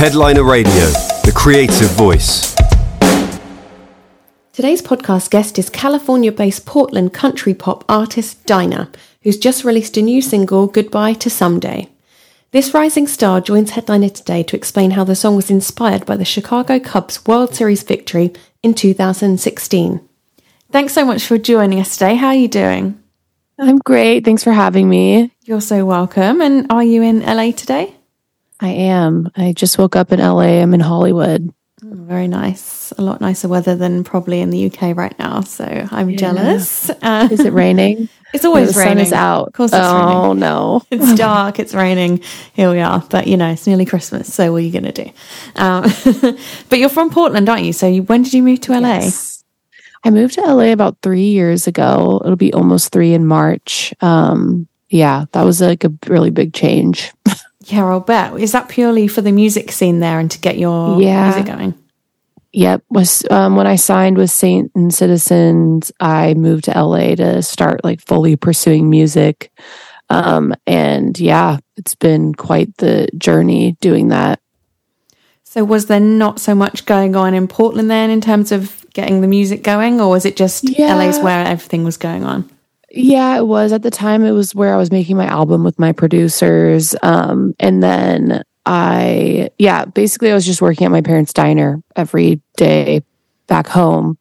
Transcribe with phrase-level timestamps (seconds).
[0.00, 2.54] Headliner Radio, the creative voice.
[4.54, 8.88] Today's podcast guest is California based Portland country pop artist Diner,
[9.24, 11.90] who's just released a new single, Goodbye to Someday.
[12.50, 16.24] This rising star joins Headliner today to explain how the song was inspired by the
[16.24, 18.32] Chicago Cubs World Series victory
[18.62, 20.00] in 2016.
[20.72, 22.14] Thanks so much for joining us today.
[22.14, 22.98] How are you doing?
[23.58, 24.24] I'm great.
[24.24, 25.30] Thanks for having me.
[25.44, 26.40] You're so welcome.
[26.40, 27.94] And are you in LA today?
[28.60, 29.30] I am.
[29.36, 30.60] I just woke up in LA.
[30.60, 31.52] I'm in Hollywood.
[31.82, 32.92] Oh, very nice.
[32.92, 35.40] A lot nicer weather than probably in the UK right now.
[35.40, 36.16] So I'm yeah.
[36.16, 36.90] jealous.
[36.90, 38.08] Uh, Is it raining?
[38.34, 38.98] It's always the raining.
[38.98, 39.48] sun is out.
[39.48, 39.94] Of course, it's raining.
[39.94, 40.38] oh raining.
[40.40, 41.58] no, it's dark.
[41.58, 42.22] It's raining.
[42.52, 43.02] Here we are.
[43.08, 44.32] But you know, it's nearly Christmas.
[44.32, 45.10] So what are you going to do?
[45.56, 46.36] Um,
[46.68, 47.72] but you're from Portland, aren't you?
[47.72, 48.98] So you, when did you move to LA?
[48.98, 49.42] Yes.
[50.04, 52.20] I moved to LA about three years ago.
[52.24, 53.92] It'll be almost three in March.
[54.00, 57.12] Um, yeah, that was like a really big change.
[57.70, 58.38] Yeah, I'll bet.
[58.38, 61.30] Is that purely for the music scene there and to get your yeah.
[61.30, 61.74] music going?
[62.52, 62.82] Yep.
[62.90, 67.84] Was um, when I signed with Saint and Citizens, I moved to LA to start
[67.84, 69.52] like fully pursuing music.
[70.08, 74.40] Um, and yeah, it's been quite the journey doing that.
[75.44, 79.20] So was there not so much going on in Portland then in terms of getting
[79.20, 80.94] the music going, or was it just yeah.
[80.94, 82.48] LA's where everything was going on?
[82.90, 83.72] Yeah, it was.
[83.72, 86.94] At the time, it was where I was making my album with my producers.
[87.02, 92.40] Um, and then I, yeah, basically, I was just working at my parents' diner every
[92.56, 93.02] day
[93.46, 94.18] back home.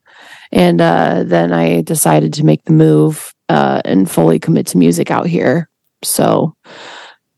[0.52, 5.12] And uh, then I decided to make the move uh, and fully commit to music
[5.12, 5.70] out here.
[6.04, 6.56] So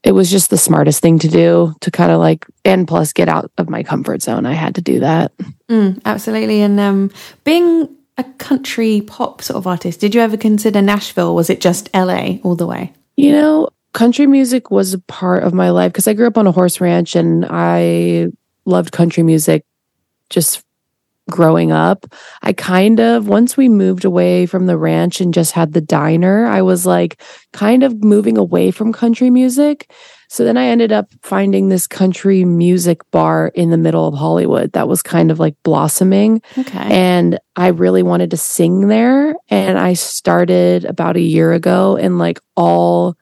[0.03, 3.29] it was just the smartest thing to do to kind of like, and plus get
[3.29, 4.45] out of my comfort zone.
[4.45, 5.31] I had to do that.
[5.69, 6.61] Mm, absolutely.
[6.61, 7.11] And um,
[7.43, 7.87] being
[8.17, 11.35] a country pop sort of artist, did you ever consider Nashville?
[11.35, 12.93] Was it just LA all the way?
[13.17, 16.47] You know, country music was a part of my life because I grew up on
[16.47, 18.27] a horse ranch and I
[18.65, 19.65] loved country music
[20.29, 20.63] just
[21.29, 22.05] growing up.
[22.41, 26.45] I kind of, once we moved away from the ranch and just had the diner,
[26.45, 27.21] I was like
[27.53, 29.91] kind of moving away from country music.
[30.31, 34.71] So then I ended up finding this country music bar in the middle of Hollywood
[34.71, 36.41] that was kind of like blossoming.
[36.57, 36.79] Okay.
[36.79, 39.35] And I really wanted to sing there.
[39.49, 43.17] And I started about a year ago and like all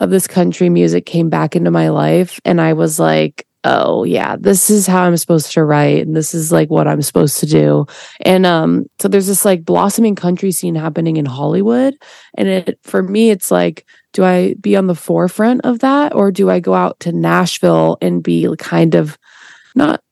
[0.00, 4.36] of this country music came back into my life and I was like, oh yeah,
[4.38, 7.46] this is how I'm supposed to write and this is like what I'm supposed to
[7.46, 7.86] do.
[8.20, 11.94] And um so there's this like blossoming country scene happening in Hollywood
[12.34, 16.30] and it for me it's like do I be on the forefront of that or
[16.30, 19.18] do I go out to Nashville and be kind of
[19.74, 20.02] not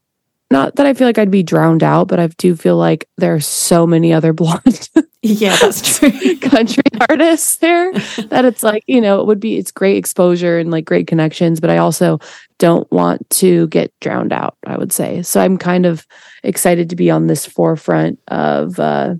[0.51, 3.35] not that I feel like I'd be drowned out, but I do feel like there
[3.35, 4.89] are so many other blonde
[5.27, 6.37] yeah, that's true.
[6.39, 7.93] country artists there
[8.29, 11.61] that it's like, you know, it would be, it's great exposure and like great connections,
[11.61, 12.19] but I also
[12.59, 15.22] don't want to get drowned out, I would say.
[15.22, 16.06] So I'm kind of
[16.43, 19.15] excited to be on this forefront of, uh,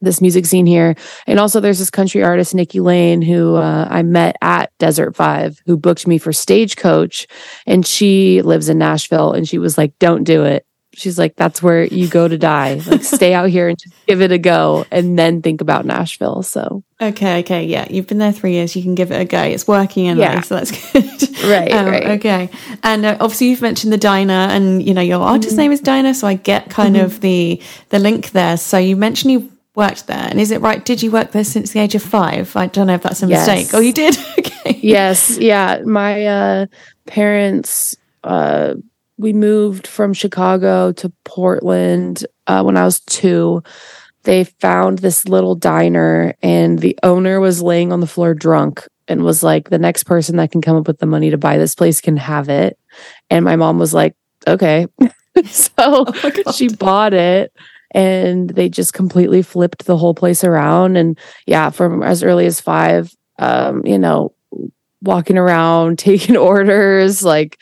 [0.00, 0.94] this music scene here.
[1.26, 5.60] And also there's this country artist, Nikki Lane, who uh, I met at Desert Five,
[5.66, 7.26] who booked me for Stagecoach.
[7.66, 10.66] And she lives in Nashville and she was like, don't do it
[11.00, 12.74] she's like, that's where you go to die.
[12.86, 16.42] Like, stay out here and just give it a go and then think about Nashville.
[16.42, 17.64] So, okay, okay.
[17.64, 17.86] Yeah.
[17.88, 18.76] You've been there three years.
[18.76, 19.42] You can give it a go.
[19.42, 20.40] It's working in yeah.
[20.42, 21.44] so that's good.
[21.44, 22.06] Right, um, right.
[22.18, 22.50] Okay.
[22.82, 25.62] And uh, obviously, you've mentioned the diner and, you know, your artist mm-hmm.
[25.62, 26.14] name is Diner.
[26.14, 27.06] So I get kind mm-hmm.
[27.06, 28.56] of the, the link there.
[28.56, 30.28] So you mentioned you worked there.
[30.30, 30.84] And is it right?
[30.84, 32.54] Did you work there since the age of five?
[32.56, 33.46] I don't know if that's a yes.
[33.46, 33.74] mistake.
[33.74, 34.18] Oh, you did?
[34.38, 34.78] okay.
[34.82, 35.38] Yes.
[35.38, 35.80] Yeah.
[35.84, 36.66] My uh,
[37.06, 38.74] parents, uh,
[39.20, 43.62] we moved from Chicago to Portland uh, when I was two.
[44.22, 49.22] They found this little diner, and the owner was laying on the floor drunk and
[49.22, 51.74] was like, The next person that can come up with the money to buy this
[51.74, 52.78] place can have it.
[53.28, 54.16] And my mom was like,
[54.46, 54.86] Okay.
[55.44, 57.52] so oh she bought it
[57.92, 60.96] and they just completely flipped the whole place around.
[60.96, 64.32] And yeah, from as early as five, um, you know,
[65.02, 67.58] walking around, taking orders, like,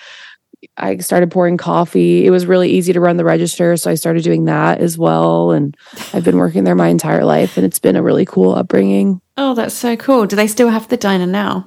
[0.79, 2.25] I started pouring coffee.
[2.25, 5.51] It was really easy to run the register, so I started doing that as well.
[5.51, 5.77] And
[6.13, 9.21] I've been working there my entire life, and it's been a really cool upbringing.
[9.37, 10.27] Oh, that's so cool.
[10.27, 11.67] Do they still have the diner now?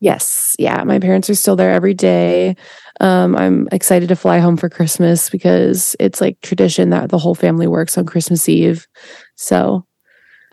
[0.00, 0.82] Yes, yeah.
[0.84, 2.56] My parents are still there every day.
[3.00, 7.34] Um, I'm excited to fly home for Christmas because it's like tradition that the whole
[7.34, 8.86] family works on Christmas Eve.
[9.36, 9.86] So,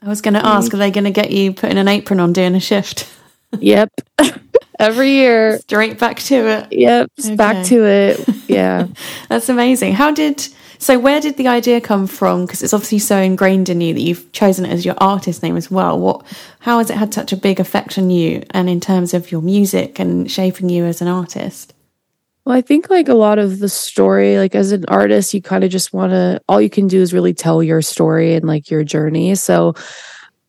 [0.02, 2.32] I was going to ask, are they going to get you putting an apron on
[2.32, 3.10] doing a shift?
[3.58, 3.90] yep.
[4.80, 5.60] every year.
[5.60, 6.68] Straight back to it.
[6.72, 7.36] Yep, okay.
[7.36, 8.28] back to it.
[8.48, 8.88] Yeah.
[9.30, 9.94] That's amazing.
[9.94, 10.48] How did
[10.78, 12.46] so where did the idea come from?
[12.46, 15.58] Because it's obviously so ingrained in you that you've chosen it as your artist name
[15.58, 16.00] as well.
[16.00, 16.26] What
[16.60, 19.42] how has it had such a big effect on you and in terms of your
[19.42, 21.74] music and shaping you as an artist?
[22.46, 25.64] Well, I think like a lot of the story, like as an artist, you kind
[25.64, 28.72] of just want to, all you can do is really tell your story and like
[28.72, 29.36] your journey.
[29.36, 29.76] So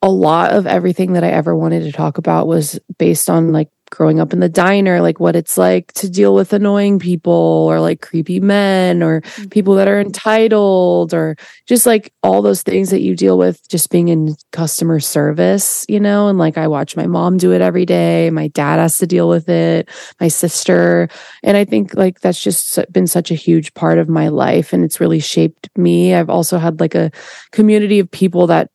[0.03, 3.69] a lot of everything that I ever wanted to talk about was based on like
[3.91, 7.81] growing up in the diner, like what it's like to deal with annoying people or
[7.81, 9.49] like creepy men or mm-hmm.
[9.49, 11.37] people that are entitled or
[11.67, 16.01] just like all those things that you deal with just being in customer service, you
[16.01, 16.29] know?
[16.29, 18.31] And like I watch my mom do it every day.
[18.31, 19.89] My dad has to deal with it,
[20.21, 21.09] my sister.
[21.43, 24.85] And I think like that's just been such a huge part of my life and
[24.85, 26.15] it's really shaped me.
[26.15, 27.11] I've also had like a
[27.51, 28.71] community of people that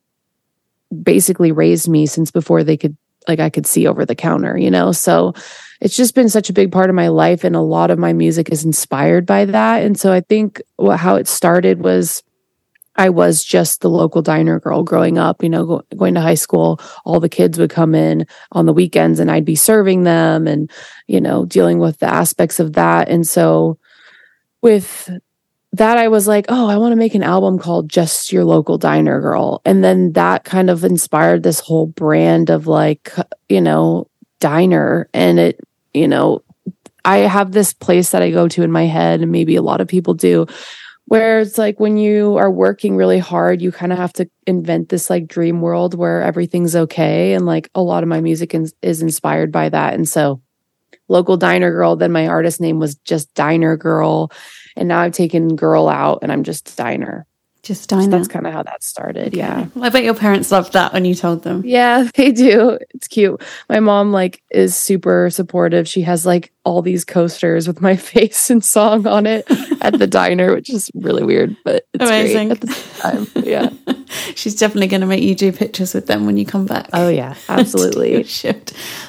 [1.04, 2.98] basically raised me since before they could
[3.28, 4.92] like I could see over the counter, you know?
[4.92, 5.34] So
[5.82, 7.44] it's just been such a big part of my life.
[7.44, 9.84] And a lot of my music is inspired by that.
[9.84, 12.24] And so I think what, how it started was
[12.98, 16.36] I was just the local diner girl growing up, you know, go, going to high
[16.36, 16.80] school.
[17.04, 20.72] All the kids would come in on the weekends and I'd be serving them and,
[21.08, 23.10] you know, dealing with the aspects of that.
[23.10, 23.78] And so
[24.62, 25.10] with
[25.78, 28.78] that I was like, oh, I want to make an album called Just Your Local
[28.78, 29.62] Diner Girl.
[29.66, 33.12] And then that kind of inspired this whole brand of like,
[33.50, 34.08] you know,
[34.40, 35.10] diner.
[35.14, 35.60] And it,
[35.94, 36.44] you know,
[37.04, 39.82] I have this place that I go to in my head, and maybe a lot
[39.82, 40.48] of people do,
[41.06, 44.90] where it's like when you are working really hard, you kind of have to invent
[44.90, 47.34] this like dream world where everything's okay.
[47.34, 49.94] And like a lot of my music is, is inspired by that.
[49.94, 50.42] And so,
[51.10, 54.32] local diner girl, then my artist name was just Diner Girl
[54.76, 57.26] and now I've taken girl out and I'm just diner.
[57.64, 58.04] Just diner.
[58.04, 59.30] So that's kind of how that started.
[59.30, 59.38] Okay.
[59.38, 59.66] Yeah.
[59.74, 61.64] Well, I bet your parents loved that when you told them.
[61.66, 62.78] Yeah, they do.
[62.94, 63.42] It's cute.
[63.70, 65.88] My mom like is super supportive.
[65.88, 69.50] She has like all these coasters with my face and song on it
[69.82, 72.52] at the diner, which is really weird, but it's Amazing.
[72.52, 72.68] at the
[73.00, 73.28] time.
[73.44, 73.70] Yeah.
[74.36, 76.90] She's definitely going to make you do pictures with them when you come back.
[76.94, 78.26] Oh yeah, absolutely.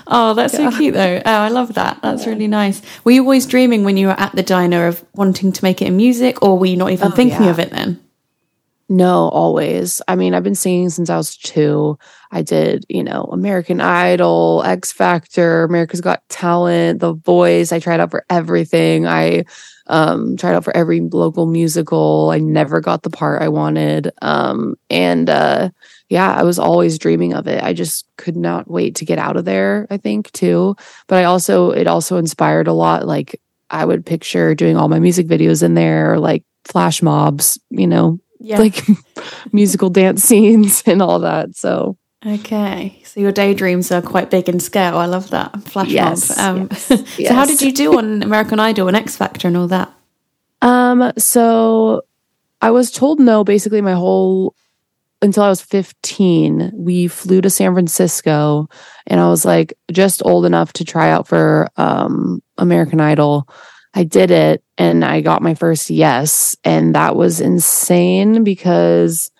[0.08, 1.20] Oh, that's so cute though.
[1.24, 2.00] Oh, I love that.
[2.00, 2.30] That's yeah.
[2.30, 2.80] really nice.
[3.02, 5.86] Were you always dreaming when you were at the diner of wanting to make it
[5.86, 7.50] in music, or were you not even oh, thinking yeah.
[7.50, 8.00] of it then?
[8.88, 10.00] No, always.
[10.06, 11.98] I mean, I've been singing since I was two.
[12.30, 17.72] I did, you know, American Idol, X Factor, America's Got Talent, The Voice.
[17.72, 19.04] I tried out for everything.
[19.04, 19.44] I
[19.88, 22.30] um, tried out for every local musical.
[22.30, 24.12] I never got the part I wanted.
[24.22, 25.70] Um, and uh,
[26.08, 27.60] yeah, I was always dreaming of it.
[27.64, 30.76] I just could not wait to get out of there, I think, too.
[31.08, 33.04] But I also, it also inspired a lot.
[33.04, 37.88] Like, I would picture doing all my music videos in there, like flash mobs, you
[37.88, 38.58] know, yeah.
[38.58, 38.82] like
[39.52, 41.56] musical dance scenes and all that.
[41.56, 44.96] So okay, so your daydreams are quite big in scale.
[44.98, 46.38] I love that flash yes, mob.
[46.38, 47.08] Um, yes, yes.
[47.28, 49.92] so how did you do on American Idol and X Factor and all that?
[50.62, 52.02] Um, so
[52.62, 54.54] I was told no basically my whole
[55.22, 56.72] until I was 15.
[56.74, 58.68] We flew to San Francisco
[59.06, 63.48] and I was like just old enough to try out for um American Idol.
[63.96, 66.54] I did it and I got my first yes.
[66.64, 69.30] And that was insane because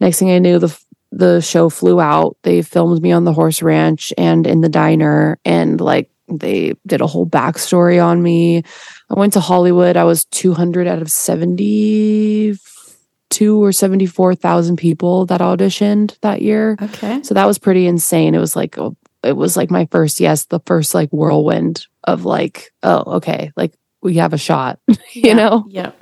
[0.00, 0.76] next thing I knew, the
[1.12, 2.36] the show flew out.
[2.42, 7.00] They filmed me on the horse ranch and in the diner, and like they did
[7.00, 8.62] a whole backstory on me.
[9.10, 9.96] I went to Hollywood.
[9.96, 16.76] I was 200 out of 72 or 74,000 people that auditioned that year.
[16.80, 17.20] Okay.
[17.24, 18.36] So that was pretty insane.
[18.36, 18.78] It was like,
[19.24, 23.74] it was like my first yes, the first like whirlwind of like, oh, okay, like
[24.02, 25.66] we have a shot, you yeah, know?
[25.68, 25.92] Yeah.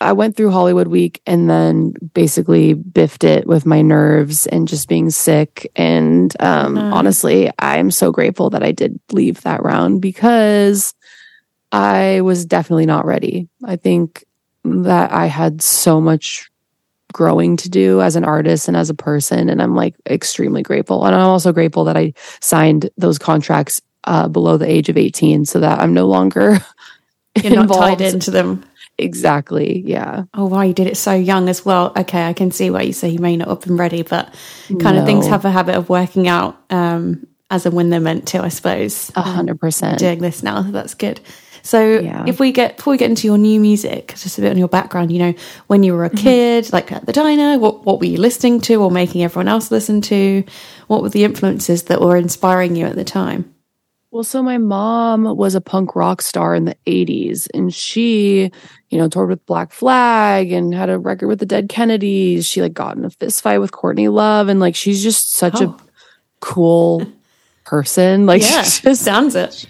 [0.00, 4.88] I went through Hollywood week and then basically biffed it with my nerves and just
[4.88, 5.70] being sick.
[5.76, 10.94] And um, honestly, I'm so grateful that I did leave that round because
[11.70, 13.48] I was definitely not ready.
[13.64, 14.24] I think
[14.64, 16.50] that I had so much
[17.12, 19.48] growing to do as an artist and as a person.
[19.48, 21.04] And I'm like extremely grateful.
[21.04, 25.44] And I'm also grateful that I signed those contracts uh, below the age of 18
[25.44, 26.58] so that I'm no longer
[27.42, 28.64] You're not tied into them.
[28.96, 29.82] Exactly.
[29.84, 30.24] Yeah.
[30.34, 30.62] Oh, wow.
[30.62, 31.92] You did it so young as well.
[31.96, 32.26] Okay.
[32.26, 34.32] I can see why you say you may not have been ready, but
[34.68, 35.00] kind no.
[35.00, 38.42] of things have a habit of working out um, as and when they're meant to,
[38.42, 39.10] I suppose.
[39.16, 39.98] A hundred percent.
[39.98, 40.62] Doing this now.
[40.62, 41.20] That's good.
[41.62, 42.24] So yeah.
[42.28, 44.68] if we get before we get into your new music, just a bit on your
[44.68, 45.34] background, you know,
[45.66, 46.18] when you were a mm-hmm.
[46.18, 49.70] kid, like at the diner, what what were you listening to or making everyone else
[49.70, 50.44] listen to?
[50.88, 53.53] What were the influences that were inspiring you at the time?
[54.14, 58.48] Well, so my mom was a punk rock star in the 80s and she,
[58.88, 62.46] you know, toured with Black Flag and had a record with the Dead Kennedys.
[62.46, 65.60] She like got in a fist fight with Courtney Love and like she's just such
[65.60, 65.64] oh.
[65.64, 65.76] a
[66.38, 67.04] cool
[67.64, 68.24] person.
[68.24, 69.66] Like yeah, she just sounds it.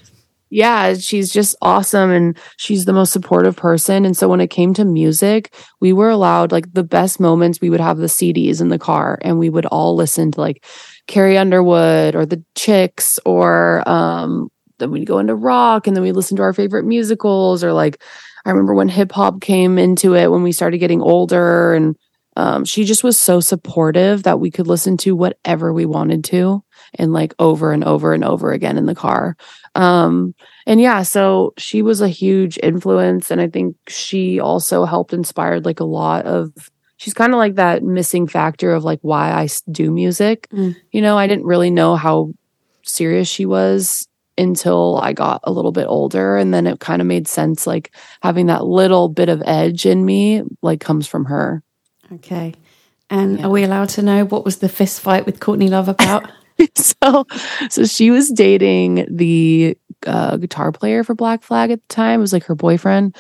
[0.51, 4.05] Yeah, she's just awesome and she's the most supportive person.
[4.05, 7.71] And so when it came to music, we were allowed like the best moments we
[7.71, 10.67] would have the CDs in the car and we would all listen to like
[11.07, 16.13] Carrie Underwood or the Chicks or um, then we'd go into rock and then we
[16.13, 18.03] listen to our favorite musicals or like
[18.45, 21.97] I remember when hip hop came into it when we started getting older and
[22.37, 26.65] um, she just was so supportive that we could listen to whatever we wanted to
[26.95, 29.37] and like over and over and over again in the car.
[29.77, 30.35] Um,
[30.67, 33.31] and yeah, so she was a huge influence.
[33.31, 36.53] And I think she also helped inspired like a lot of,
[37.05, 40.49] she's kind of like that missing factor of like why I do music.
[40.51, 40.75] Mm.
[40.91, 42.33] You know, I didn't really know how
[42.83, 44.09] serious she was
[44.39, 46.39] until I got a little bit older.
[46.39, 50.03] And then it kind of made sense, like having that little bit of edge in
[50.07, 51.63] me, like comes from her.
[52.11, 52.55] Okay.
[53.11, 53.47] And yeah.
[53.47, 56.31] are we allowed to know what was the fist fight with Courtney Love about?
[56.75, 57.27] so,
[57.69, 62.21] so she was dating the uh, guitar player for Black Flag at the time.
[62.21, 63.15] It was like her boyfriend,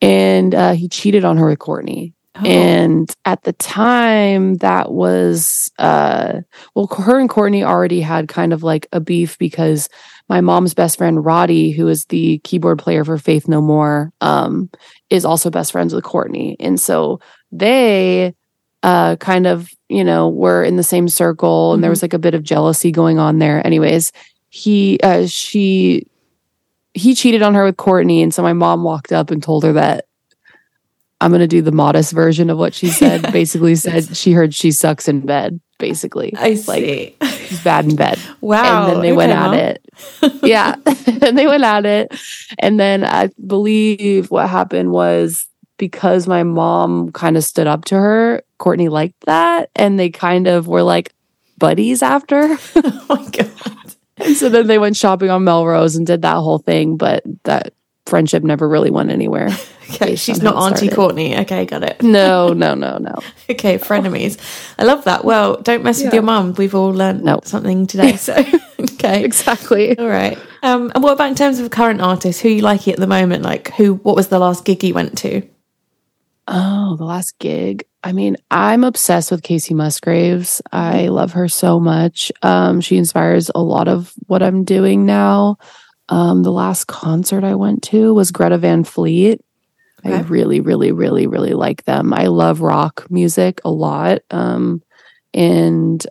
[0.00, 2.13] and uh, he cheated on her with Courtney.
[2.36, 2.44] Oh.
[2.44, 6.40] And at the time, that was uh,
[6.74, 9.88] well, her and Courtney already had kind of like a beef because
[10.28, 14.70] my mom's best friend Roddy, who is the keyboard player for Faith No More, um,
[15.10, 17.20] is also best friends with Courtney, and so
[17.52, 18.34] they
[18.84, 21.82] uh, kind of, you know, were in the same circle and mm-hmm.
[21.82, 23.66] there was like a bit of jealousy going on there.
[23.66, 24.12] Anyways,
[24.50, 26.06] he, uh, she,
[26.92, 28.22] he cheated on her with Courtney.
[28.22, 30.03] And so my mom walked up and told her that
[31.20, 33.32] I'm going to do the modest version of what she said.
[33.32, 36.34] basically said she heard she sucks in bed, basically.
[36.36, 37.16] I see.
[37.20, 38.18] Like, she's bad in bed.
[38.40, 38.84] Wow.
[38.84, 40.42] And then they went at it.
[40.42, 40.74] yeah.
[41.22, 42.12] and they went at it.
[42.58, 45.46] And then I believe what happened was
[45.78, 49.70] because my mom kind of stood up to her, Courtney liked that.
[49.74, 51.14] And they kind of were like
[51.56, 52.58] buddies after.
[52.76, 53.50] oh my God.
[54.18, 56.98] and so then they went shopping on Melrose and did that whole thing.
[56.98, 57.72] But that
[58.06, 59.48] friendship never really went anywhere.
[59.90, 61.36] okay, she's not Auntie Courtney.
[61.38, 62.02] Okay, got it.
[62.02, 63.14] no, no, no, no.
[63.50, 64.38] okay, frenemies.
[64.78, 65.24] I love that.
[65.24, 66.06] Well, don't mess yeah.
[66.06, 66.54] with your mum.
[66.54, 67.46] We've all learned nope.
[67.46, 68.16] something today.
[68.24, 68.34] So,
[68.80, 69.98] okay, exactly.
[69.98, 70.38] All right.
[70.62, 72.40] Um, and what about in terms of current artists?
[72.40, 73.42] Who you like at the moment?
[73.42, 73.94] Like, who?
[73.94, 75.42] What was the last gig you went to?
[76.48, 77.84] Oh, the last gig.
[78.02, 80.60] I mean, I'm obsessed with Kacey Musgraves.
[80.72, 81.12] I mm-hmm.
[81.12, 82.30] love her so much.
[82.42, 85.56] Um, she inspires a lot of what I'm doing now.
[86.08, 89.40] Um, the last concert I went to was Greta Van Fleet.
[90.04, 90.14] Okay.
[90.14, 92.12] I really, really, really, really like them.
[92.12, 94.20] I love rock music a lot.
[94.30, 94.82] Um,
[95.32, 96.06] and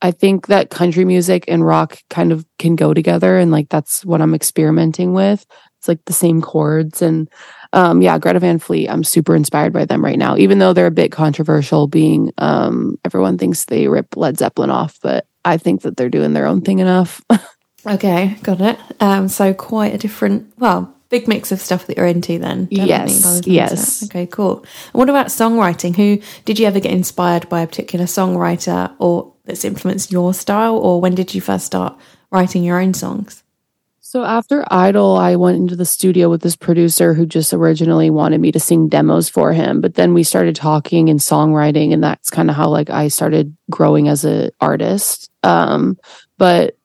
[0.00, 3.36] I think that country music and rock kind of can go together.
[3.38, 5.44] And like, that's what I'm experimenting with.
[5.78, 7.02] It's like the same chords.
[7.02, 7.28] And
[7.72, 10.86] um, yeah, Greta Van Fleet, I'm super inspired by them right now, even though they're
[10.86, 15.82] a bit controversial, being um, everyone thinks they rip Led Zeppelin off, but I think
[15.82, 17.22] that they're doing their own thing enough.
[17.86, 18.78] okay, got it.
[19.00, 22.68] Um, so quite a different, well, big mix of stuff that you're into then.
[22.70, 24.04] Yes, yes.
[24.04, 24.58] Okay, cool.
[24.58, 25.94] And what about songwriting?
[25.96, 30.76] Who did you ever get inspired by a particular songwriter or that's influenced your style,
[30.76, 31.96] or when did you first start
[32.30, 33.42] writing your own songs?
[34.00, 38.40] So after Idol, I went into the studio with this producer who just originally wanted
[38.40, 39.80] me to sing demos for him.
[39.80, 43.56] But then we started talking and songwriting, and that's kind of how like I started
[43.70, 45.30] growing as an artist.
[45.42, 45.98] Um,
[46.38, 46.76] but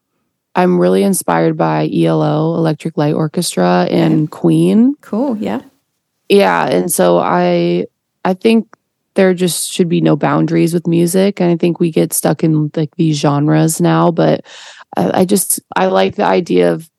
[0.55, 4.95] I'm really inspired by ELO, Electric Light Orchestra, and Queen.
[5.01, 5.61] Cool, yeah,
[6.29, 6.67] yeah.
[6.67, 7.85] And so I,
[8.25, 8.75] I think
[9.13, 12.71] there just should be no boundaries with music, and I think we get stuck in
[12.75, 14.11] like these genres now.
[14.11, 14.45] But
[14.97, 16.89] I, I just I like the idea of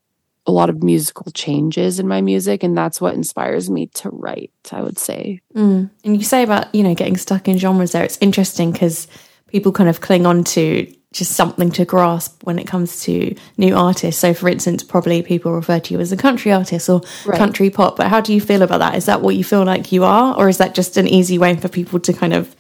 [0.47, 4.51] a lot of musical changes in my music and that's what inspires me to write
[4.73, 5.89] i would say mm.
[6.05, 9.07] and you say about you know getting stuck in genres there it's interesting because
[9.47, 13.75] people kind of cling on to just something to grasp when it comes to new
[13.77, 17.39] artists so for instance probably people refer to you as a country artist or right.
[17.39, 19.93] country pop but how do you feel about that is that what you feel like
[19.93, 22.55] you are or is that just an easy way for people to kind of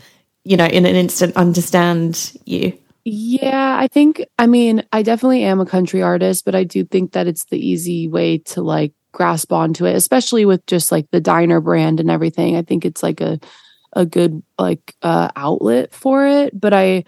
[0.45, 5.61] you know in an instant understand you yeah, I think, I mean, I definitely am
[5.61, 9.53] a country artist, but I do think that it's the easy way to like grasp
[9.53, 12.57] onto it, especially with just like the diner brand and everything.
[12.57, 13.41] I think it's like a,
[13.93, 17.05] a good like uh outlet for it, but I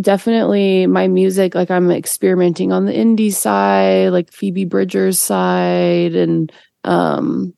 [0.00, 6.52] definitely my music like I'm experimenting on the indie side, like Phoebe Bridgers side and
[6.84, 7.54] um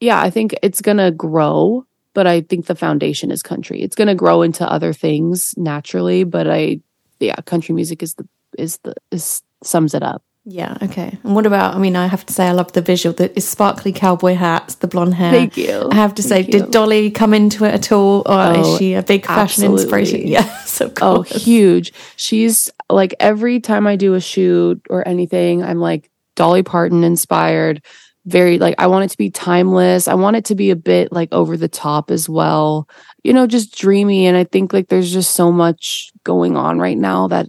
[0.00, 3.82] yeah, I think it's to grow but I think the foundation is country.
[3.82, 6.80] It's to grow into other things naturally, but I,
[7.18, 8.26] yeah, country music is the
[8.56, 10.22] is the is sums it up.
[10.46, 10.76] Yeah.
[10.82, 11.18] Okay.
[11.24, 11.74] And what about?
[11.74, 13.14] I mean, I have to say, I love the visual.
[13.14, 15.32] The sparkly cowboy hats, the blonde hair.
[15.32, 15.88] Thank you.
[15.90, 18.92] I have to say, did Dolly come into it at all, or oh, is she
[18.92, 19.82] a big fashion absolutely.
[19.82, 20.20] inspiration?
[20.34, 21.08] Yes, So cool.
[21.08, 21.92] Oh, huge.
[22.16, 27.82] She's like every time I do a shoot or anything, I'm like Dolly Parton inspired
[28.26, 30.08] very like I want it to be timeless.
[30.08, 32.88] I want it to be a bit like over the top as well.
[33.22, 36.96] You know, just dreamy and I think like there's just so much going on right
[36.98, 37.48] now that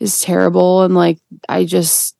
[0.00, 1.18] is terrible and like
[1.48, 2.17] I just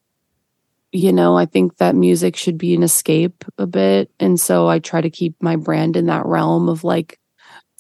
[0.93, 4.11] you know, I think that music should be an escape a bit.
[4.19, 7.19] And so I try to keep my brand in that realm of like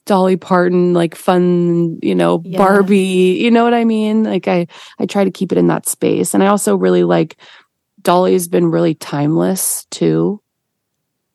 [0.05, 2.59] Dolly Parton, like fun, you know, Yeah.
[2.59, 4.25] Barbie, you know what I mean?
[4.25, 4.67] Like I,
[4.99, 6.35] I try to keep it in that space.
[6.35, 7.37] And I also really like
[8.03, 10.43] Dolly's been really timeless too.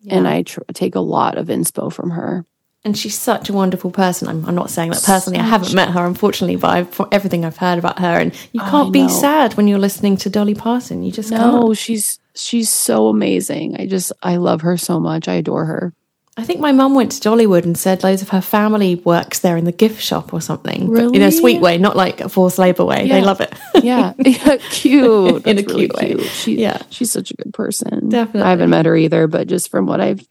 [0.10, 2.46] And I tr- take a lot of inspo from her.
[2.86, 4.28] And she's such a wonderful person.
[4.28, 5.40] I'm, I'm not saying that personally.
[5.40, 8.60] I haven't met her, unfortunately, but I've, from everything I've heard about her, and you
[8.60, 9.08] can't be know.
[9.08, 11.02] sad when you're listening to Dolly Parton.
[11.02, 11.78] You just No, can't.
[11.78, 13.78] she's she's so amazing.
[13.80, 15.30] I just I love her so much.
[15.30, 15.94] I adore her.
[16.36, 19.56] I think my mum went to Dollywood and said loads of her family works there
[19.56, 20.92] in the gift shop or something.
[20.92, 23.08] But in a sweet way, not like a forced labour way.
[23.08, 23.54] They love it.
[23.84, 25.46] Yeah, yeah cute.
[25.48, 26.24] In a really cute way.
[26.26, 26.82] She, Yeah.
[26.90, 28.10] she's such a good person.
[28.10, 28.42] Definitely.
[28.42, 30.26] I haven't met her either, but just from what I've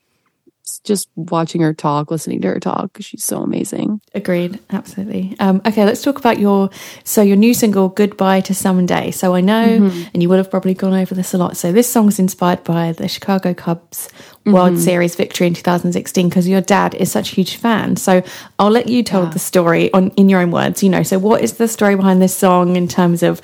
[0.84, 4.00] just watching her talk, listening to her talk, she's so amazing.
[4.14, 5.36] Agreed, absolutely.
[5.38, 6.70] Um, okay, let's talk about your
[7.04, 10.08] so your new single "Goodbye to Someday." So I know, Mm-hmm.
[10.12, 11.56] and you would have probably gone over this a lot.
[11.56, 14.08] So this song is inspired by the Chicago Cubs
[14.42, 14.54] Mm-hmm.
[14.54, 17.94] World Series victory in 2016 because your dad is such a huge fan.
[17.94, 18.24] So
[18.58, 20.82] I'll let you tell the story on in your own words.
[20.82, 23.40] You know, so what is the story behind this song in terms of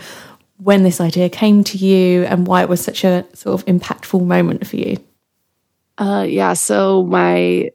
[0.56, 4.20] when this idea came to you and why it was such a sort of impactful
[4.26, 4.96] moment for you?
[5.98, 6.52] Uh, yeah.
[6.54, 7.70] So my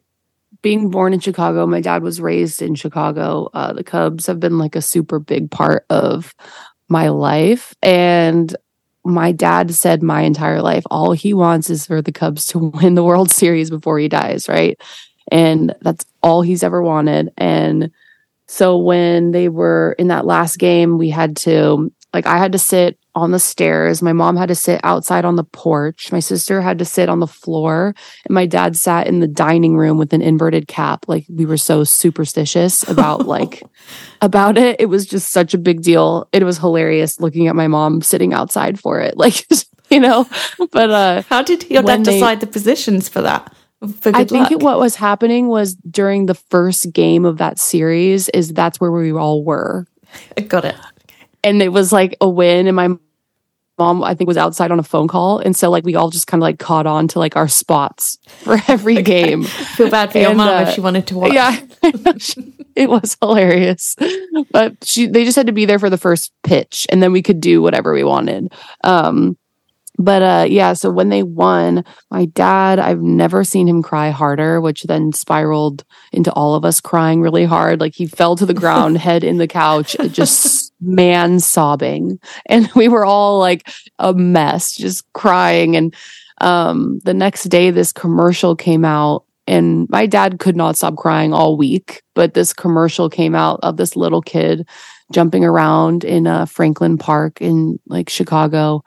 [0.62, 3.50] being born in Chicago, my dad was raised in Chicago.
[3.54, 6.34] Uh, the Cubs have been like a super big part of
[6.90, 8.56] my life, and
[9.06, 12.96] my dad said my entire life, all he wants is for the Cubs to win
[12.96, 14.80] the World Series before he dies, right?
[15.32, 17.32] And that's all he's ever wanted.
[17.38, 17.92] And
[18.48, 22.60] so when they were in that last game, we had to, like, I had to
[22.60, 24.02] sit on the stairs.
[24.02, 26.12] My mom had to sit outside on the porch.
[26.12, 27.94] My sister had to sit on the floor.
[28.26, 31.06] And my dad sat in the dining room with an inverted cap.
[31.08, 33.64] Like, we were so superstitious about, like,
[34.22, 34.78] about it.
[34.80, 36.28] It was just such a big deal.
[36.32, 39.16] It was hilarious looking at my mom sitting outside for it.
[39.24, 39.46] Like,
[39.90, 40.28] you know,
[40.72, 43.54] but, uh, How did your dad they- decide the positions for that?
[44.00, 48.30] For I think it, what was happening was during the first game of that series
[48.30, 49.86] is that's where we all were.
[50.38, 50.76] I got it.
[51.44, 52.90] And it was like a win and my
[53.78, 56.28] mom I think was outside on a phone call and so like we all just
[56.28, 59.44] kind of like caught on to like our spots for every game.
[59.44, 61.34] Feel bad for your mom uh, if she wanted to watch.
[61.34, 61.60] Yeah.
[62.76, 63.96] it was hilarious.
[64.52, 67.22] But she they just had to be there for the first pitch and then we
[67.22, 68.54] could do whatever we wanted.
[68.84, 69.38] Um
[69.98, 74.62] but uh yeah, so when they won, my dad, I've never seen him cry harder,
[74.62, 77.80] which then spiraled into all of us crying really hard.
[77.80, 82.20] Like he fell to the ground, head in the couch, just man sobbing.
[82.48, 83.70] And we were all like
[84.00, 85.76] a mess, just crying.
[85.76, 85.94] And
[86.42, 91.34] um the next day this commercial came out and my dad could not stop crying
[91.34, 94.68] all week, but this commercial came out of this little kid
[95.12, 98.84] jumping around in uh, Franklin Park in like Chicago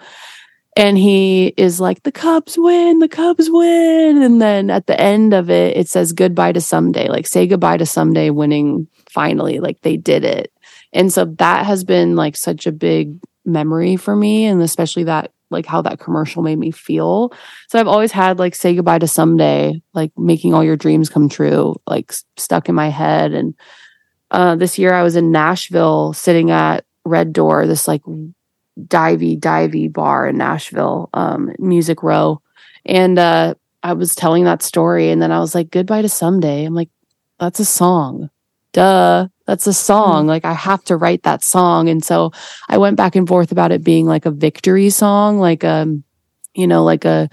[0.77, 5.33] and he is like the cubs win the cubs win and then at the end
[5.33, 9.81] of it it says goodbye to someday like say goodbye to someday winning finally like
[9.81, 10.53] they did it
[10.93, 15.33] and so that has been like such a big memory for me and especially that
[15.51, 17.33] like how that commercial made me feel
[17.69, 21.29] so i've always had like say goodbye to someday like making all your dreams come
[21.29, 23.55] true like stuck in my head and
[24.33, 28.03] uh this year i was in nashville sitting at red door this like
[28.79, 32.41] divey divey bar in Nashville, um, Music Row.
[32.85, 36.65] And uh I was telling that story and then I was like, goodbye to someday.
[36.65, 36.91] I'm like,
[37.39, 38.31] that's a song.
[38.73, 39.29] Duh.
[39.47, 40.27] That's a song.
[40.27, 41.89] Like I have to write that song.
[41.89, 42.33] And so
[42.69, 46.03] I went back and forth about it being like a victory song, like um,
[46.55, 47.29] you know, like a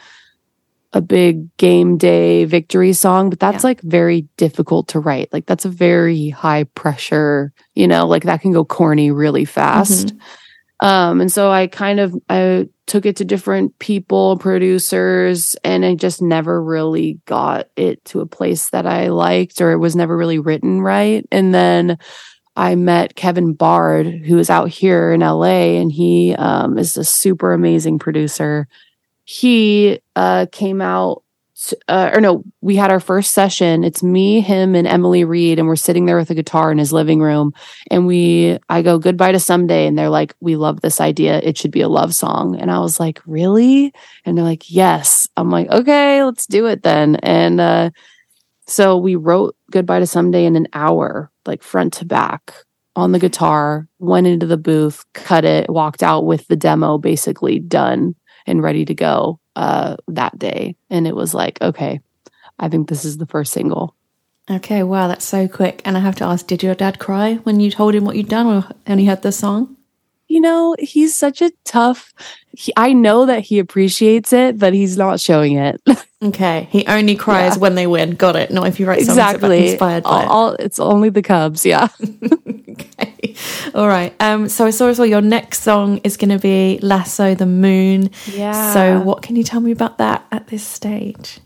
[0.95, 3.69] a big game day victory song, but that's Yeah.
[3.69, 5.33] like very difficult to write.
[5.33, 10.13] Like that's a very high pressure, you know, like that can go corny really fast.
[10.83, 15.95] Um, and so I kind of I took it to different people, producers, and I
[15.95, 20.15] just never really got it to a place that I liked, or it was never
[20.15, 21.25] really written right.
[21.31, 21.97] And then
[22.57, 27.05] I met Kevin Bard, who is out here in LA, and he um, is a
[27.05, 28.67] super amazing producer.
[29.23, 31.22] He uh, came out,
[31.87, 33.83] uh, or no, we had our first session.
[33.83, 36.91] It's me, him, and Emily Reed, and we're sitting there with a guitar in his
[36.91, 37.53] living room.
[37.91, 41.39] And we i go goodbye to someday and they're like we love this idea.
[41.39, 42.59] It should be a love song.
[42.59, 43.93] And i was like really?
[44.25, 45.27] And they're like yes.
[45.37, 47.17] I'm like okay let's do it then.
[47.17, 47.91] And uh
[48.65, 52.53] so we wrote goodbye to someday in an hour like front to back
[52.95, 57.59] on the guitar went into the booth cut it walked out with the demo basically
[57.59, 61.99] done and ready to go uh that day and it was like okay
[62.59, 63.95] i think this is the first single
[64.51, 65.81] Okay, wow, that's so quick.
[65.85, 68.27] And I have to ask, did your dad cry when you told him what you'd
[68.27, 69.77] done or he heard the song?
[70.33, 72.11] You know, he's such a tough.
[72.57, 75.79] He, I know that he appreciates it, but he's not showing it.
[76.23, 77.59] Okay, he only cries Yeah.
[77.59, 78.11] when they win.
[78.15, 78.49] Got it.
[78.49, 79.71] Not if you write exactly.
[79.71, 80.27] inspired by all, it.
[80.29, 81.65] all- it's only the Cubs.
[81.65, 81.89] Yeah.
[82.73, 83.35] Okay.
[83.75, 84.13] All right.
[84.21, 87.45] Um, so I saw as well your next song is going to be Lasso the
[87.45, 88.09] Moon.
[88.31, 88.73] Yeah.
[88.73, 91.39] So what can you tell me about that at this stage?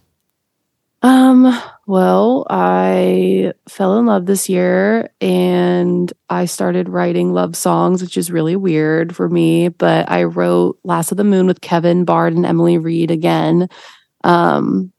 [1.01, 8.17] Um, well, I fell in love this year and I started writing love songs, which
[8.17, 12.45] is really weird for me, but I wrote Lasso the Moon with Kevin Bard and
[12.45, 13.69] Emily Reed again.
[14.25, 14.91] Um,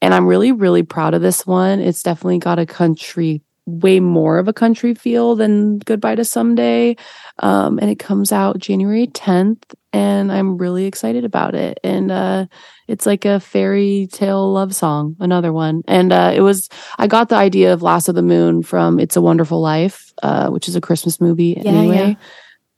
[0.00, 1.80] and I'm really, really proud of this one.
[1.80, 6.96] It's definitely got a country, way more of a country feel than Goodbye to Someday.
[7.40, 11.78] Um, and it comes out January 10th, and I'm really excited about it.
[11.82, 12.46] And uh,
[12.86, 15.82] it's like a fairy tale love song, another one.
[15.88, 19.20] And uh, it was, I got the idea of Lasso the Moon from It's a
[19.20, 22.16] Wonderful Life, uh, which is a Christmas movie Yeah, anyway.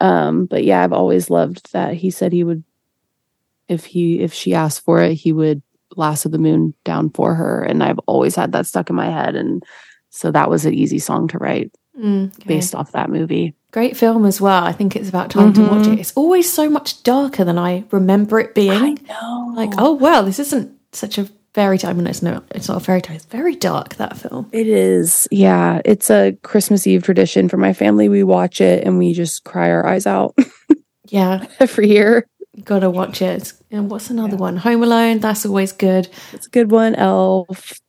[0.00, 2.64] Um, but yeah, I've always loved that he said he would,
[3.68, 5.62] if he, if she asked for it, he would
[5.96, 7.62] lasso the moon down for her.
[7.62, 9.34] And I've always had that stuck in my head.
[9.34, 9.62] And
[10.10, 12.46] so that was an easy song to write Mm, okay.
[12.46, 13.54] based off that movie.
[13.72, 14.62] Great film as well.
[14.62, 15.98] I think it's about time to watch it.
[15.98, 18.70] It's always so much darker than I remember it being.
[18.70, 19.52] I know.
[19.56, 21.90] Like, oh wow, this isn't such a fairy tale.
[21.90, 23.16] I mean, it's no, it's not a fairy tale.
[23.16, 23.96] It's very dark.
[23.96, 24.48] That film.
[24.52, 25.26] It is.
[25.32, 25.82] Yeah.
[25.84, 28.08] It's a Christmas Eve tradition for my family.
[28.08, 30.36] We watch it and we just cry our eyes out
[31.08, 32.28] Yeah, every year.
[32.62, 33.52] gotta watch it.
[33.72, 34.56] And what's another one?
[34.58, 35.18] Home Alone.
[35.18, 36.08] That's always good.
[36.32, 36.94] It's a good one.
[36.94, 37.80] Elf.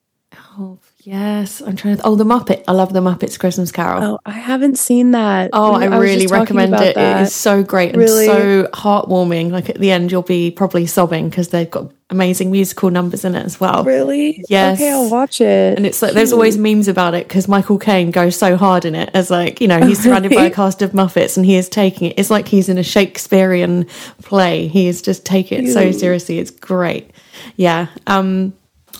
[0.57, 2.03] Oh yes, I'm trying to.
[2.05, 2.63] Oh, the Muppet.
[2.67, 4.03] I love the Muppets Christmas Carol.
[4.03, 5.49] Oh, I haven't seen that.
[5.53, 6.95] Oh, I, was really recommend it.
[6.95, 7.21] that.
[7.21, 9.51] It is so great and so heartwarming.
[9.51, 13.35] Like at the end, you'll be probably sobbing because they've got amazing musical numbers in
[13.35, 13.83] it as well.
[13.83, 14.43] Really?
[14.49, 14.77] Yes.
[14.77, 15.77] Okay, I'll watch it.
[15.77, 18.95] And it's like there's always memes about it because Michael Caine goes so hard in
[18.95, 21.69] it as like you know he's surrounded by a cast of Muppets and he is
[21.69, 22.19] taking it.
[22.19, 23.85] It's like he's in a Shakespearean
[24.23, 24.67] play.
[24.67, 26.39] He is just taking it so seriously.
[26.39, 27.11] It's great.
[27.55, 27.87] Yeah.
[28.07, 28.53] Um.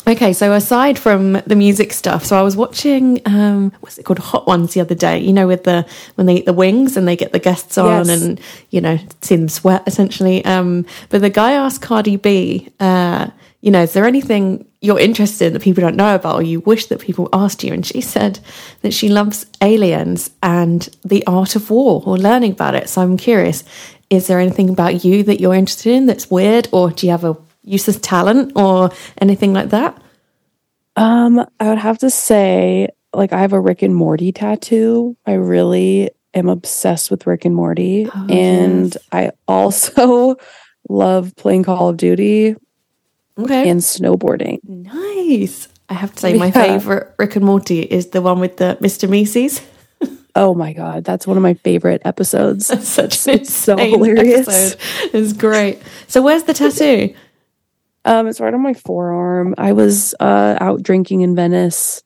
[0.09, 4.17] Okay, so aside from the music stuff, so I was watching um what's it called
[4.17, 5.19] Hot Ones the other day.
[5.19, 8.07] You know, with the when they eat the wings and they get the guests on
[8.07, 8.21] Yes.
[8.21, 8.41] and
[8.71, 10.43] you know see them sweat essentially.
[10.45, 13.27] Um, but the guy asked Cardi B, uh,
[13.61, 16.61] you know, is there anything you're interested in that people don't know about or you
[16.61, 17.71] wish that people asked you?
[17.71, 18.39] And she said
[18.81, 22.89] that she loves aliens and the art of war or learning about it.
[22.89, 23.63] So I'm curious,
[24.09, 27.25] is there anything about you that you're interested in that's weird or do you have
[27.25, 29.98] a useless talent or anything like that?
[30.99, 35.15] Um, I would have to say, like, I have a Rick and Morty tattoo.
[35.25, 38.07] I really am obsessed with Rick and Morty.
[38.13, 38.97] Oh, and yes.
[39.11, 40.35] I also
[40.89, 42.55] love playing Call of Duty
[43.37, 43.69] Okay.
[43.69, 44.59] and snowboarding.
[44.67, 45.69] nice.
[45.87, 46.77] I have to say, my Yeah.
[46.77, 49.07] favorite Rick and Morty is the one with the Mr.
[49.09, 49.61] Meeseeks.
[50.35, 51.03] Oh my God.
[51.05, 52.67] That's one of my favorite episodes.
[52.87, 54.47] Such an It's so hilarious.
[54.47, 54.79] episode.
[55.13, 55.79] It's great.
[56.07, 57.15] So, where's the tattoo?
[58.05, 59.55] Um, it's right on my forearm.
[59.57, 62.01] I was uh, out drinking in Venice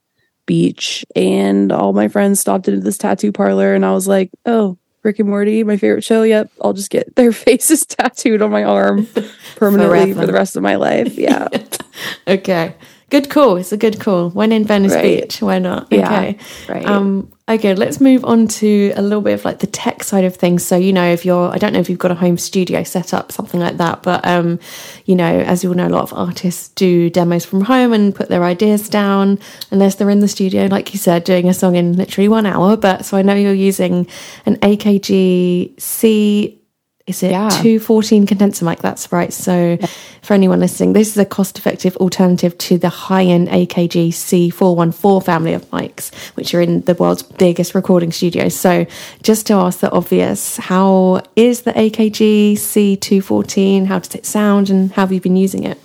[0.46, 4.78] Beach, and all my friends stopped into this tattoo parlor, and I was like, "Oh,
[5.04, 6.24] Rick and Morty, my favorite show.
[6.24, 9.08] Yep, I'll just get their faces tattooed on my arm
[9.56, 10.20] permanently Forever.
[10.22, 11.48] for the rest of my life." Yeah,
[12.28, 12.76] Okay.
[13.14, 13.58] Good call.
[13.58, 14.32] It's a good call.
[14.32, 15.22] When in Venice Right.
[15.22, 15.86] Beach, why not?
[15.92, 16.08] Yeah.
[16.08, 16.38] Okay.
[16.68, 16.84] right.
[16.84, 20.36] Um, okay, let's move on to a little bit of like the tech side of
[20.36, 20.66] things.
[20.66, 23.14] So, you know, if you're, I don't know if you've got a home studio set
[23.14, 24.60] up, something like that, but, um,
[25.06, 28.16] you know, as you all know, a lot of artists do demos from home and
[28.16, 29.38] put their ideas down
[29.70, 32.76] unless they're in the studio, like you said, doing a song in literally one hour.
[32.76, 34.08] But so I know you're using
[34.48, 36.63] an AKG C.
[37.06, 37.50] Is it Yeah.
[37.50, 38.80] 214 condenser mic?
[38.80, 39.34] That's right.
[39.34, 39.78] So,
[40.22, 45.22] for anyone listening, this is a cost effective alternative to the high end AKG C414
[45.24, 48.56] family of mics, which are in the world's biggest recording studios.
[48.56, 48.86] So,
[49.22, 53.86] just to ask the obvious, how is the AKG C214?
[53.88, 55.78] How does it sound and how have you been using it?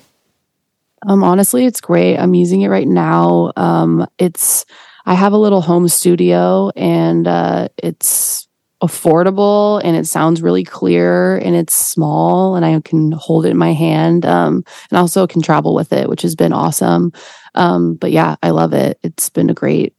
[1.06, 2.16] Um, honestly, it's great.
[2.16, 3.52] I'm using it right now.
[3.56, 4.64] Um, it's
[5.04, 8.47] I have a little home studio, and uh, it's
[8.82, 13.56] affordable, and it sounds really clear, and it's small, and I can hold it in
[13.56, 17.12] my hand, um, and also can travel with it, which has been awesome.
[17.54, 18.98] Um, but yeah, I love it.
[19.02, 19.94] It's been a great,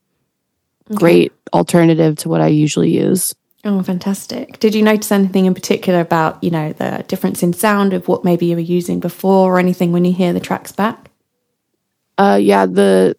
[0.93, 3.35] great alternative to what I usually use.
[3.65, 4.59] Oh, fantastic.
[4.59, 8.23] Did you notice anything in particular about, you know, the difference in sound of what
[8.23, 11.09] maybe you were using before or anything when you hear the tracks back?
[12.17, 13.17] Uh, yeah, the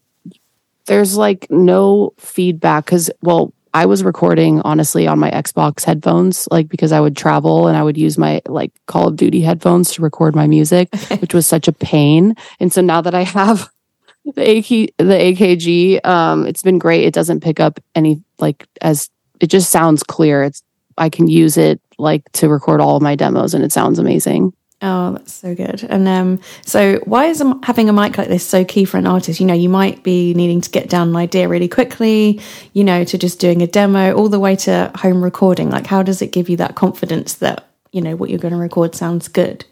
[0.87, 6.69] there's like no feedback because well, I was recording honestly on my Xbox headphones, like
[6.69, 10.03] because I would travel and I would use my like Call of Duty headphones to
[10.03, 12.35] record my music, which was such a pain.
[12.59, 13.71] And so now that I have
[14.25, 17.05] the AK the AKG, um, it's been great.
[17.05, 19.09] It doesn't pick up any like as
[19.41, 20.43] it just sounds clear.
[20.43, 20.63] It's
[20.99, 24.53] I can use it like to record all of my demos and it sounds amazing.
[24.83, 25.85] Oh, that's so good.
[25.85, 29.39] And um, so, why is having a mic like this so key for an artist?
[29.39, 32.41] You know, you might be needing to get down an idea really quickly,
[32.73, 35.69] you know, to just doing a demo, all the way to home recording.
[35.69, 38.59] Like, how does it give you that confidence that, you know, what you're going to
[38.59, 39.67] record sounds good?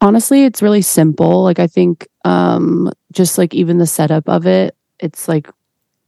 [0.00, 1.42] Honestly, it's really simple.
[1.42, 5.48] Like, I think um, just like even the setup of it, it's like,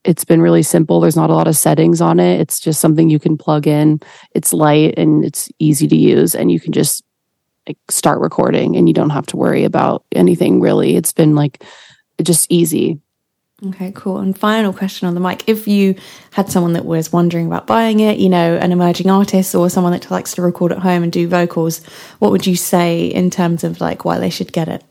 [0.04, 1.00] it's been really simple.
[1.00, 2.40] There's not a lot of settings on it.
[2.40, 4.00] It's just something you can plug in.
[4.32, 7.02] It's light and it's easy to use, and you can just
[7.66, 10.96] like start recording and you don't have to worry about anything really.
[10.96, 11.62] It's been like
[12.22, 13.00] just easy.
[13.64, 14.18] Okay, cool.
[14.18, 15.48] And final question on the mic.
[15.48, 15.94] If you
[16.32, 19.92] had someone that was wondering about buying it, you know, an emerging artist or someone
[19.92, 21.84] that likes to record at home and do vocals,
[22.18, 24.84] what would you say in terms of like why they should get it?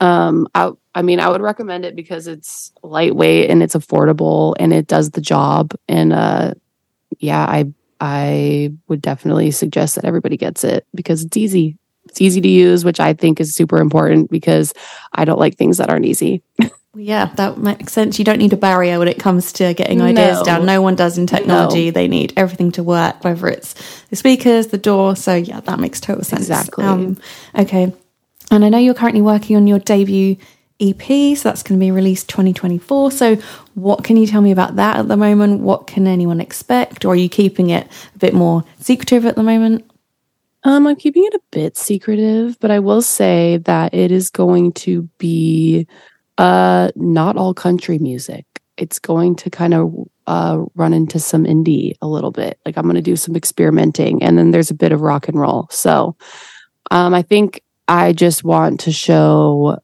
[0.00, 4.72] Um, I, I mean, I would recommend it because it's lightweight and it's affordable and
[4.72, 5.74] it does the job.
[5.88, 6.54] And uh,
[7.18, 7.66] yeah, I
[8.04, 11.78] I would definitely suggest that everybody gets it because it's easy.
[12.06, 14.74] It's easy to use, which I think is super important because
[15.12, 16.42] I don't like things that aren't easy.
[16.96, 18.18] yeah, that makes sense.
[18.18, 20.44] You don't need a barrier when it comes to getting ideas no.
[20.44, 20.66] down.
[20.66, 21.86] No one does in technology.
[21.86, 21.90] No.
[21.92, 23.74] They need everything to work, whether it's
[24.08, 25.14] the speakers, the door.
[25.14, 26.40] So, yeah, that makes total sense.
[26.40, 26.84] Exactly.
[26.84, 27.18] Um,
[27.56, 27.94] okay.
[28.50, 30.38] And I know you're currently working on your debut
[30.82, 31.36] EP.
[31.36, 33.10] So that's going to be released 2024.
[33.12, 33.36] So,
[33.74, 35.60] what can you tell me about that at the moment?
[35.60, 37.04] What can anyone expect?
[37.04, 39.88] Or are you keeping it a bit more secretive at the moment?
[40.64, 44.72] Um, I'm keeping it a bit secretive, but I will say that it is going
[44.72, 45.86] to be
[46.38, 48.46] uh, not all country music.
[48.76, 49.94] It's going to kind of
[50.26, 52.58] uh, run into some indie a little bit.
[52.64, 55.38] Like I'm going to do some experimenting, and then there's a bit of rock and
[55.38, 55.66] roll.
[55.70, 56.16] So
[56.90, 57.62] um, I think
[57.92, 59.76] I just want to show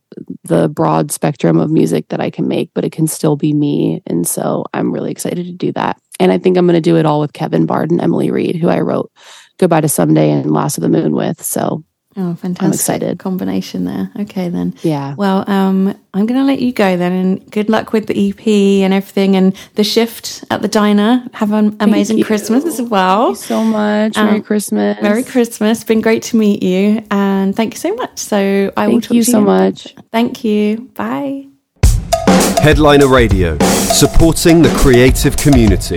[0.45, 4.03] the broad spectrum of music that I can make, but it can still be me.
[4.07, 6.01] And so I'm really excited to do that.
[6.19, 8.57] And I think I'm going to do it all with Kevin Bard and Emily Reed,
[8.57, 9.13] who I wrote
[9.59, 11.43] Goodbye to Someday and Lasso the Moon with.
[11.43, 11.85] So
[12.19, 12.63] Oh, fantastic.
[12.63, 13.19] I'm excited.
[13.21, 14.11] Combination there.
[14.21, 14.75] Okay, then.
[14.83, 15.15] Yeah.
[15.15, 18.45] Well, um, I'm going to let you go then, and good luck with the EP
[18.85, 21.25] and everything, and the shift at the diner.
[21.35, 23.31] Have an amazing Christmas as well.
[23.31, 24.17] You so much.
[24.17, 25.01] Um, Merry Christmas.
[25.01, 25.85] Merry Christmas.
[25.85, 28.19] Been great to meet you, and thank you so much.
[28.19, 28.37] So
[28.77, 29.23] I thank will talk to you.
[29.23, 29.95] Thank you so much.
[30.11, 30.91] Thank you.
[30.95, 31.47] Bye.
[32.61, 33.57] Headliner Radio,
[33.93, 35.97] supporting the creative community.